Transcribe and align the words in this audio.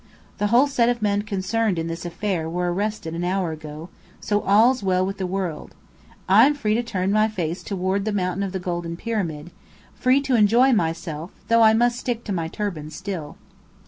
The 0.39 0.47
whole 0.47 0.65
set 0.65 0.89
of 0.89 1.03
men 1.03 1.21
concerned 1.21 1.77
in 1.77 1.85
this 1.85 2.05
affair 2.07 2.49
were 2.49 2.73
arrested 2.73 3.13
an 3.13 3.23
hour 3.23 3.51
ago, 3.51 3.89
so 4.19 4.41
all's 4.41 4.81
well 4.81 5.05
with 5.05 5.19
the 5.19 5.27
world! 5.27 5.75
I'm 6.27 6.55
free 6.55 6.73
to 6.73 6.81
turn 6.81 7.11
my 7.11 7.27
face 7.27 7.61
toward 7.61 8.05
the 8.05 8.11
Mountain 8.11 8.41
of 8.41 8.51
the 8.51 8.57
Golden 8.57 8.97
Pyramid 8.97 9.51
free 9.93 10.19
to 10.21 10.33
enjoy 10.35 10.73
myself, 10.73 11.29
although 11.43 11.61
I 11.61 11.75
must 11.75 11.99
stick 11.99 12.23
to 12.23 12.33
my 12.33 12.47
turban 12.47 12.89
still." 12.89 13.35